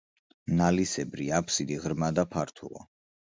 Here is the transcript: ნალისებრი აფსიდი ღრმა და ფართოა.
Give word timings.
ნალისებრი 0.61 1.27
აფსიდი 1.41 1.77
ღრმა 1.83 2.11
და 2.21 2.27
ფართოა. 2.35 2.85